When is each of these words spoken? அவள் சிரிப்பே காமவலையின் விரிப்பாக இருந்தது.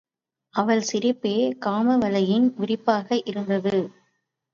அவள் 0.53 0.81
சிரிப்பே 0.81 1.33
காமவலையின் 1.65 2.47
விரிப்பாக 2.57 3.21
இருந்தது. 3.25 3.75